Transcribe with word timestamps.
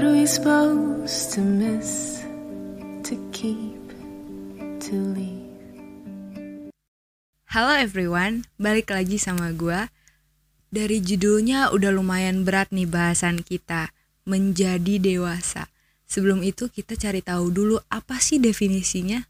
What 0.00 0.08
are 0.08 0.16
we 0.16 0.24
supposed 0.24 1.36
to 1.36 1.44
miss, 1.44 2.24
to 3.04 3.20
keep, 3.36 3.84
to 4.80 4.96
leave? 4.96 6.72
Halo 7.52 7.76
everyone, 7.76 8.48
balik 8.56 8.96
lagi 8.96 9.20
sama 9.20 9.52
gua. 9.52 9.92
Dari 10.72 11.04
judulnya 11.04 11.68
udah 11.76 11.92
lumayan 11.92 12.48
berat 12.48 12.72
nih 12.72 12.88
bahasan 12.88 13.44
kita, 13.44 13.92
menjadi 14.24 14.96
dewasa. 14.96 15.68
Sebelum 16.08 16.48
itu 16.48 16.72
kita 16.72 16.96
cari 16.96 17.20
tahu 17.20 17.52
dulu 17.52 17.76
apa 17.92 18.24
sih 18.24 18.40
definisinya. 18.40 19.28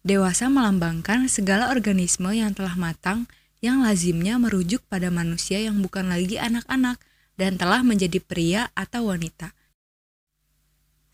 Dewasa 0.00 0.48
melambangkan 0.48 1.28
segala 1.28 1.68
organisme 1.68 2.32
yang 2.32 2.56
telah 2.56 2.80
matang 2.80 3.28
yang 3.60 3.84
lazimnya 3.84 4.40
merujuk 4.40 4.80
pada 4.88 5.12
manusia 5.12 5.60
yang 5.60 5.84
bukan 5.84 6.08
lagi 6.08 6.40
anak-anak 6.40 6.96
dan 7.36 7.60
telah 7.60 7.84
menjadi 7.84 8.24
pria 8.24 8.72
atau 8.72 9.12
wanita. 9.12 9.57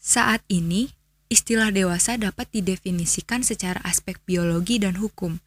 Saat 0.05 0.45
ini, 0.53 0.93
istilah 1.33 1.73
dewasa 1.73 2.21
dapat 2.21 2.53
didefinisikan 2.53 3.41
secara 3.41 3.81
aspek 3.89 4.21
biologi 4.29 4.77
dan 4.77 5.01
hukum. 5.01 5.41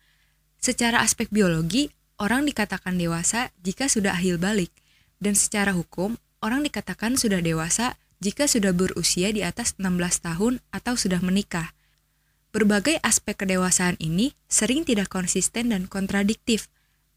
Secara 0.57 1.05
aspek 1.05 1.29
biologi, 1.29 1.93
orang 2.17 2.49
dikatakan 2.49 2.97
dewasa 2.97 3.53
jika 3.61 3.85
sudah 3.85 4.17
ahil 4.17 4.41
balik, 4.41 4.73
dan 5.21 5.37
secara 5.37 5.77
hukum, 5.77 6.17
orang 6.41 6.65
dikatakan 6.65 7.21
sudah 7.21 7.37
dewasa 7.37 8.01
jika 8.17 8.49
sudah 8.49 8.73
berusia 8.73 9.29
di 9.29 9.45
atas 9.45 9.77
16 9.77 10.25
tahun 10.25 10.57
atau 10.73 10.97
sudah 10.97 11.21
menikah. 11.21 11.77
Berbagai 12.49 12.97
aspek 13.05 13.37
kedewasaan 13.37 14.01
ini 14.01 14.33
sering 14.49 14.81
tidak 14.89 15.13
konsisten 15.13 15.69
dan 15.69 15.85
kontradiktif. 15.85 16.65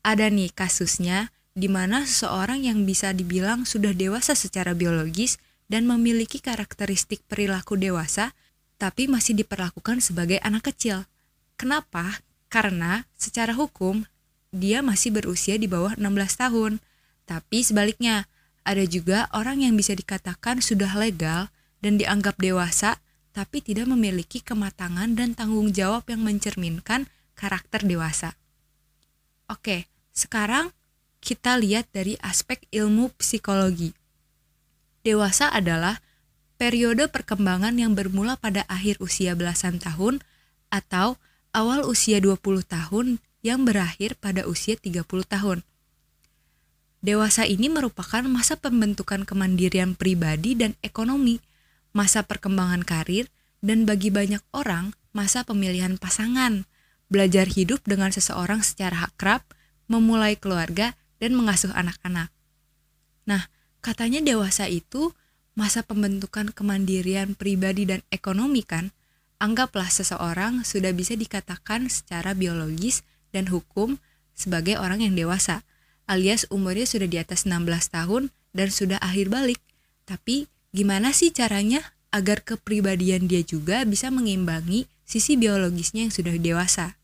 Ada 0.04 0.28
nih 0.28 0.52
kasusnya 0.52 1.32
di 1.56 1.72
mana 1.72 2.04
seseorang 2.04 2.68
yang 2.68 2.84
bisa 2.84 3.16
dibilang 3.16 3.64
sudah 3.64 3.96
dewasa 3.96 4.36
secara 4.36 4.76
biologis 4.76 5.40
dan 5.70 5.86
memiliki 5.86 6.42
karakteristik 6.42 7.22
perilaku 7.30 7.78
dewasa, 7.78 8.34
tapi 8.76 9.06
masih 9.06 9.38
diperlakukan 9.38 10.02
sebagai 10.02 10.42
anak 10.42 10.74
kecil. 10.74 11.06
Kenapa? 11.54 12.18
Karena 12.50 13.06
secara 13.14 13.54
hukum 13.54 14.02
dia 14.50 14.82
masih 14.82 15.14
berusia 15.14 15.54
di 15.54 15.70
bawah 15.70 15.94
16 15.94 16.42
tahun. 16.42 16.72
Tapi 17.22 17.62
sebaliknya, 17.62 18.26
ada 18.66 18.82
juga 18.82 19.30
orang 19.30 19.62
yang 19.62 19.78
bisa 19.78 19.94
dikatakan 19.94 20.58
sudah 20.58 20.90
legal 20.98 21.54
dan 21.78 21.96
dianggap 21.96 22.36
dewasa 22.42 22.98
tapi 23.30 23.62
tidak 23.62 23.86
memiliki 23.86 24.42
kematangan 24.42 25.14
dan 25.14 25.38
tanggung 25.38 25.70
jawab 25.70 26.02
yang 26.10 26.26
mencerminkan 26.26 27.06
karakter 27.38 27.86
dewasa. 27.86 28.34
Oke, 29.46 29.86
sekarang 30.10 30.74
kita 31.22 31.54
lihat 31.56 31.86
dari 31.94 32.18
aspek 32.20 32.66
ilmu 32.74 33.14
psikologi. 33.16 33.94
Dewasa 35.00 35.48
adalah 35.48 36.04
periode 36.60 37.08
perkembangan 37.08 37.72
yang 37.80 37.96
bermula 37.96 38.36
pada 38.36 38.68
akhir 38.68 39.00
usia 39.00 39.32
belasan 39.32 39.80
tahun 39.80 40.20
atau 40.68 41.16
awal 41.56 41.88
usia 41.88 42.20
20 42.20 42.36
tahun 42.68 43.18
yang 43.40 43.64
berakhir 43.64 44.20
pada 44.20 44.44
usia 44.44 44.76
30 44.76 45.00
tahun. 45.24 45.64
Dewasa 47.00 47.48
ini 47.48 47.72
merupakan 47.72 48.20
masa 48.28 48.60
pembentukan 48.60 49.24
kemandirian 49.24 49.96
pribadi 49.96 50.52
dan 50.52 50.76
ekonomi, 50.84 51.40
masa 51.96 52.20
perkembangan 52.20 52.84
karir, 52.84 53.32
dan 53.64 53.88
bagi 53.88 54.12
banyak 54.12 54.44
orang, 54.52 54.92
masa 55.16 55.40
pemilihan 55.48 55.96
pasangan, 55.96 56.68
belajar 57.08 57.48
hidup 57.48 57.80
dengan 57.88 58.12
seseorang 58.12 58.60
secara 58.60 59.08
akrab, 59.08 59.40
memulai 59.88 60.36
keluarga, 60.36 60.92
dan 61.16 61.32
mengasuh 61.32 61.72
anak-anak. 61.72 62.28
Nah, 63.24 63.48
katanya 63.80 64.20
dewasa 64.20 64.68
itu 64.68 65.12
masa 65.58 65.84
pembentukan 65.84 66.52
kemandirian 66.54 67.34
pribadi 67.34 67.84
dan 67.84 68.00
ekonomi 68.08 68.64
kan? 68.64 68.92
Anggaplah 69.40 69.88
seseorang 69.88 70.62
sudah 70.68 70.92
bisa 70.92 71.16
dikatakan 71.16 71.88
secara 71.88 72.36
biologis 72.36 73.02
dan 73.32 73.48
hukum 73.48 73.96
sebagai 74.36 74.76
orang 74.76 75.00
yang 75.00 75.16
dewasa, 75.16 75.64
alias 76.04 76.44
umurnya 76.52 76.84
sudah 76.84 77.08
di 77.08 77.16
atas 77.16 77.48
16 77.48 77.64
tahun 77.92 78.22
dan 78.52 78.68
sudah 78.68 79.00
akhir 79.00 79.32
balik. 79.32 79.60
Tapi 80.04 80.44
gimana 80.76 81.16
sih 81.16 81.32
caranya 81.32 81.80
agar 82.12 82.44
kepribadian 82.44 83.30
dia 83.30 83.40
juga 83.40 83.86
bisa 83.88 84.12
mengimbangi 84.12 84.90
sisi 85.08 85.40
biologisnya 85.40 86.04
yang 86.04 86.14
sudah 86.14 86.36
dewasa? 86.36 87.00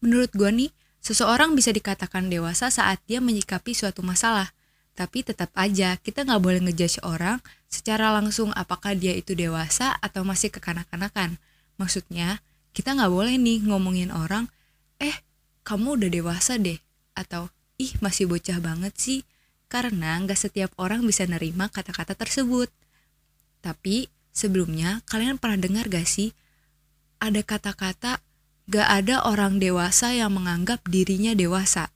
Menurut 0.00 0.32
gue 0.32 0.48
nih, 0.48 0.70
seseorang 1.04 1.52
bisa 1.52 1.76
dikatakan 1.76 2.32
dewasa 2.32 2.72
saat 2.72 3.02
dia 3.04 3.20
menyikapi 3.20 3.76
suatu 3.76 4.00
masalah. 4.00 4.55
Tapi 4.96 5.20
tetap 5.20 5.52
aja 5.60 6.00
kita 6.00 6.24
nggak 6.24 6.40
boleh 6.40 6.60
ngejudge 6.64 7.04
orang 7.04 7.44
secara 7.68 8.16
langsung 8.16 8.48
apakah 8.56 8.96
dia 8.96 9.12
itu 9.12 9.36
dewasa 9.36 9.92
atau 10.00 10.24
masih 10.24 10.48
kekanak-kanakan. 10.48 11.36
Maksudnya, 11.76 12.40
kita 12.72 12.96
nggak 12.96 13.12
boleh 13.12 13.36
nih 13.36 13.68
ngomongin 13.68 14.08
orang 14.08 14.48
eh 14.96 15.12
kamu 15.68 16.00
udah 16.00 16.10
dewasa 16.10 16.56
deh 16.56 16.80
atau 17.12 17.52
ih 17.76 17.92
masih 18.00 18.24
bocah 18.24 18.56
banget 18.56 18.96
sih 18.96 19.20
karena 19.68 20.16
nggak 20.24 20.38
setiap 20.40 20.72
orang 20.80 21.04
bisa 21.04 21.28
nerima 21.28 21.68
kata-kata 21.68 22.16
tersebut. 22.16 22.72
Tapi 23.60 24.08
sebelumnya 24.32 25.04
kalian 25.08 25.36
pernah 25.36 25.60
dengar 25.60 25.88
gak 25.88 26.08
sih 26.08 26.32
ada 27.20 27.40
kata-kata 27.40 28.20
gak 28.68 28.88
ada 28.88 29.24
orang 29.24 29.56
dewasa 29.56 30.12
yang 30.12 30.36
menganggap 30.36 30.84
dirinya 30.88 31.32
dewasa. 31.32 31.88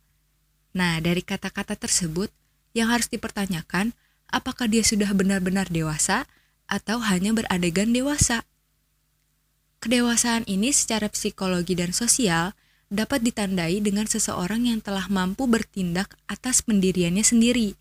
Nah 0.73 0.99
dari 1.05 1.21
kata-kata 1.21 1.77
tersebut 1.77 2.33
yang 2.77 2.93
harus 2.93 3.11
dipertanyakan 3.11 3.93
apakah 4.31 4.71
dia 4.71 4.87
sudah 4.87 5.11
benar-benar 5.11 5.67
dewasa 5.69 6.27
atau 6.71 7.03
hanya 7.03 7.35
beradegan 7.35 7.91
dewasa. 7.91 8.47
Kedewasaan 9.81 10.47
ini 10.47 10.71
secara 10.71 11.11
psikologi 11.11 11.75
dan 11.75 11.91
sosial 11.91 12.55
dapat 12.91 13.25
ditandai 13.27 13.81
dengan 13.83 14.07
seseorang 14.07 14.69
yang 14.71 14.79
telah 14.83 15.07
mampu 15.11 15.47
bertindak 15.51 16.15
atas 16.31 16.63
pendiriannya 16.63 17.23
sendiri, 17.23 17.75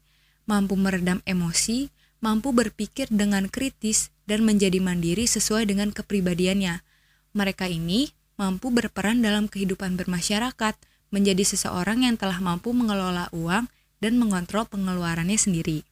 mampu 0.50 0.80
meredam 0.80 1.20
emosi, 1.26 1.92
mampu 2.24 2.54
berpikir 2.56 3.10
dengan 3.10 3.50
kritis, 3.52 4.10
dan 4.30 4.46
menjadi 4.46 4.78
mandiri 4.78 5.26
sesuai 5.26 5.66
dengan 5.66 5.90
kepribadiannya. 5.90 6.86
Mereka 7.34 7.66
ini 7.66 8.14
mampu 8.38 8.70
berperan 8.70 9.26
dalam 9.26 9.50
kehidupan 9.50 9.98
bermasyarakat, 9.98 10.78
menjadi 11.10 11.42
seseorang 11.42 12.06
yang 12.06 12.16
telah 12.16 12.38
mampu 12.38 12.70
mengelola 12.72 13.28
uang 13.34 13.66
dan 14.00 14.20
mengontrol 14.20 14.68
pengeluarannya 14.68 15.36
sendiri. 15.40 15.84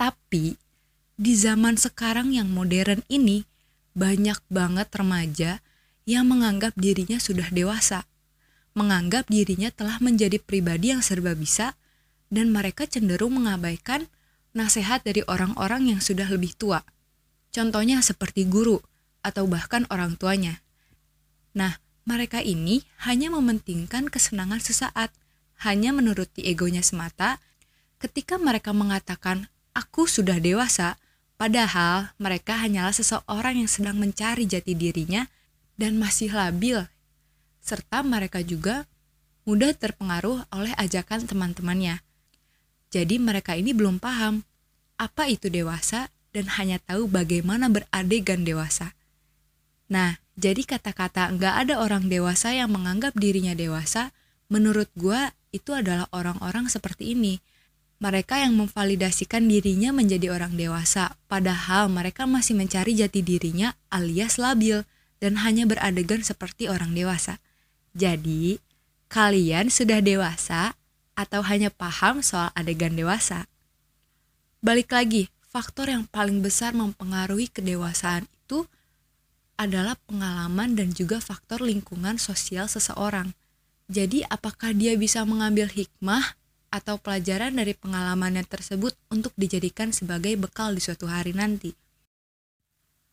Tapi, 0.00 0.56
di 1.20 1.32
zaman 1.36 1.76
sekarang 1.76 2.32
yang 2.32 2.48
modern 2.48 3.04
ini, 3.12 3.44
banyak 3.92 4.40
banget 4.48 4.88
remaja 4.96 5.60
yang 6.08 6.24
menganggap 6.24 6.72
dirinya 6.80 7.20
sudah 7.20 7.52
dewasa, 7.52 8.08
menganggap 8.72 9.28
dirinya 9.28 9.68
telah 9.68 10.00
menjadi 10.00 10.40
pribadi 10.40 10.96
yang 10.96 11.04
serba 11.04 11.36
bisa, 11.36 11.76
dan 12.32 12.48
mereka 12.54 12.88
cenderung 12.88 13.36
mengabaikan 13.36 14.08
nasihat 14.56 15.04
dari 15.04 15.20
orang-orang 15.28 15.94
yang 15.94 16.00
sudah 16.00 16.26
lebih 16.26 16.56
tua. 16.56 16.82
Contohnya 17.50 18.00
seperti 18.00 18.46
guru 18.46 18.78
atau 19.20 19.44
bahkan 19.50 19.84
orang 19.90 20.16
tuanya. 20.16 20.62
Nah, 21.52 21.82
mereka 22.06 22.40
ini 22.40 22.86
hanya 23.04 23.28
mementingkan 23.34 24.08
kesenangan 24.08 24.62
sesaat, 24.62 25.12
hanya 25.60 25.92
menuruti 25.92 26.44
egonya 26.48 26.80
semata. 26.80 27.40
Ketika 28.00 28.40
mereka 28.40 28.72
mengatakan, 28.72 29.52
"Aku 29.76 30.08
sudah 30.08 30.40
dewasa," 30.40 30.96
padahal 31.36 32.12
mereka 32.16 32.56
hanyalah 32.56 32.96
seseorang 32.96 33.60
yang 33.60 33.70
sedang 33.70 33.96
mencari 34.00 34.48
jati 34.48 34.72
dirinya 34.72 35.28
dan 35.76 35.96
masih 35.96 36.32
labil, 36.32 36.84
serta 37.60 38.04
mereka 38.04 38.40
juga 38.44 38.88
mudah 39.48 39.72
terpengaruh 39.72 40.44
oleh 40.52 40.72
ajakan 40.76 41.24
teman-temannya. 41.24 42.04
Jadi 42.92 43.16
mereka 43.16 43.56
ini 43.56 43.72
belum 43.72 43.96
paham 44.02 44.44
apa 45.00 45.32
itu 45.32 45.48
dewasa 45.48 46.12
dan 46.36 46.46
hanya 46.60 46.76
tahu 46.84 47.08
bagaimana 47.08 47.72
beradegan 47.72 48.44
dewasa. 48.44 48.92
Nah, 49.90 50.20
jadi 50.36 50.62
kata-kata 50.62 51.32
nggak 51.34 51.54
ada 51.66 51.74
orang 51.82 52.06
dewasa 52.06 52.52
yang 52.54 52.70
menganggap 52.70 53.16
dirinya 53.16 53.56
dewasa, 53.56 54.12
menurut 54.52 54.92
gua 54.94 55.32
itu 55.50 55.74
adalah 55.74 56.06
orang-orang 56.14 56.70
seperti 56.70 57.14
ini. 57.14 57.42
Mereka 58.00 58.40
yang 58.40 58.56
memvalidasikan 58.56 59.44
dirinya 59.44 59.92
menjadi 59.92 60.32
orang 60.32 60.56
dewasa, 60.56 61.20
padahal 61.28 61.92
mereka 61.92 62.24
masih 62.24 62.56
mencari 62.56 62.96
jati 62.96 63.20
dirinya 63.20 63.76
alias 63.92 64.40
labil 64.40 64.88
dan 65.20 65.36
hanya 65.44 65.68
beradegan 65.68 66.24
seperti 66.24 66.72
orang 66.72 66.96
dewasa. 66.96 67.36
Jadi, 67.92 68.56
kalian 69.12 69.68
sudah 69.68 70.00
dewasa 70.00 70.72
atau 71.12 71.44
hanya 71.44 71.68
paham 71.68 72.24
soal 72.24 72.48
adegan 72.56 72.96
dewasa? 72.96 73.44
Balik 74.64 74.96
lagi, 74.96 75.28
faktor 75.44 75.92
yang 75.92 76.08
paling 76.08 76.40
besar 76.40 76.72
mempengaruhi 76.72 77.52
kedewasaan 77.52 78.24
itu 78.24 78.64
adalah 79.60 80.00
pengalaman 80.08 80.72
dan 80.72 80.96
juga 80.96 81.20
faktor 81.20 81.60
lingkungan 81.60 82.16
sosial 82.16 82.64
seseorang. 82.64 83.36
Jadi, 83.90 84.22
apakah 84.30 84.70
dia 84.70 84.94
bisa 84.94 85.26
mengambil 85.26 85.66
hikmah 85.66 86.38
atau 86.70 86.94
pelajaran 87.02 87.50
dari 87.50 87.74
pengalamannya 87.74 88.46
tersebut 88.46 88.94
untuk 89.10 89.34
dijadikan 89.34 89.90
sebagai 89.90 90.38
bekal 90.38 90.70
di 90.70 90.78
suatu 90.78 91.10
hari 91.10 91.34
nanti. 91.34 91.74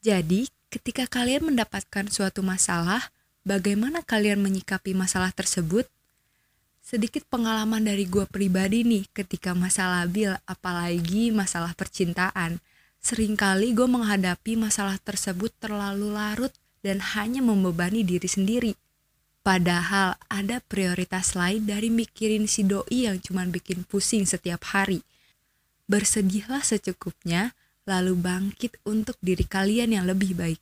Jadi, 0.05 0.45
ketika 0.69 1.09
kalian 1.09 1.49
mendapatkan 1.49 2.05
suatu 2.13 2.45
masalah, 2.45 3.09
bagaimana 3.41 4.05
kalian 4.05 4.37
menyikapi 4.37 4.93
masalah 4.93 5.33
tersebut? 5.33 5.89
Sedikit 6.85 7.25
pengalaman 7.27 7.81
dari 7.81 8.05
gue 8.05 8.29
pribadi 8.29 8.85
nih 8.85 9.09
ketika 9.11 9.57
masalah 9.57 10.05
labil, 10.05 10.37
apalagi 10.45 11.33
masalah 11.33 11.73
percintaan. 11.73 12.61
Seringkali 13.01 13.73
gue 13.73 13.89
menghadapi 13.89 14.53
masalah 14.55 15.01
tersebut 15.01 15.51
terlalu 15.57 16.13
larut 16.13 16.53
dan 16.85 17.01
hanya 17.17 17.41
membebani 17.41 18.05
diri 18.05 18.29
sendiri. 18.29 18.71
Padahal 19.47 20.19
ada 20.27 20.59
prioritas 20.59 21.31
lain 21.31 21.63
dari 21.63 21.87
mikirin 21.87 22.51
si 22.51 22.67
doi 22.67 23.07
yang 23.07 23.15
cuma 23.23 23.47
bikin 23.47 23.87
pusing 23.87 24.27
setiap 24.27 24.59
hari. 24.75 25.07
Bersedihlah 25.87 26.67
secukupnya, 26.67 27.55
lalu 27.87 28.19
bangkit 28.19 28.75
untuk 28.83 29.15
diri 29.23 29.47
kalian 29.47 29.95
yang 29.95 30.03
lebih 30.03 30.35
baik. 30.35 30.59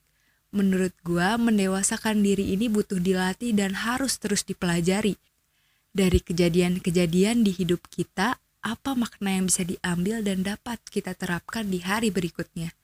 Menurut 0.53 0.93
gua, 1.01 1.33
mendewasakan 1.41 2.21
diri 2.21 2.53
ini 2.53 2.69
butuh 2.69 3.01
dilatih 3.01 3.57
dan 3.57 3.73
harus 3.73 4.21
terus 4.21 4.45
dipelajari 4.45 5.17
dari 5.89 6.21
kejadian-kejadian 6.21 7.41
di 7.41 7.57
hidup 7.57 7.89
kita, 7.89 8.37
apa 8.61 8.91
makna 8.93 9.33
yang 9.41 9.49
bisa 9.49 9.65
diambil 9.65 10.21
dan 10.21 10.45
dapat 10.45 10.77
kita 10.93 11.17
terapkan 11.17 11.73
di 11.73 11.81
hari 11.81 12.13
berikutnya. 12.13 12.75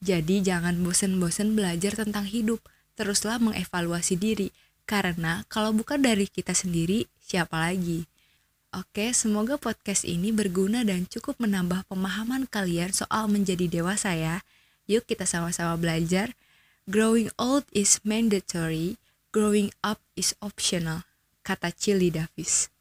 Jadi 0.00 0.40
jangan 0.40 0.80
bosen-bosen 0.80 1.52
belajar 1.52 1.92
tentang 1.92 2.24
hidup, 2.24 2.64
teruslah 2.96 3.36
mengevaluasi 3.36 4.16
diri, 4.16 4.48
karena 4.92 5.40
kalau 5.48 5.72
bukan 5.72 6.04
dari 6.04 6.28
kita 6.28 6.52
sendiri, 6.52 7.08
siapa 7.16 7.56
lagi? 7.56 8.04
Oke, 8.76 9.16
semoga 9.16 9.56
podcast 9.56 10.04
ini 10.04 10.32
berguna 10.32 10.84
dan 10.84 11.08
cukup 11.08 11.40
menambah 11.40 11.88
pemahaman 11.88 12.44
kalian 12.44 12.92
soal 12.92 13.24
menjadi 13.28 13.72
dewasa 13.72 14.12
ya. 14.12 14.44
Yuk 14.84 15.08
kita 15.08 15.24
sama-sama 15.24 15.80
belajar. 15.80 16.36
Growing 16.84 17.32
old 17.40 17.64
is 17.72 18.04
mandatory, 18.04 19.00
growing 19.32 19.72
up 19.80 20.00
is 20.12 20.36
optional 20.44 21.08
kata 21.44 21.68
Chili 21.72 22.08
Davis. 22.08 22.71